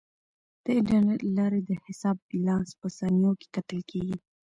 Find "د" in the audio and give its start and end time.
0.63-0.65, 1.63-1.71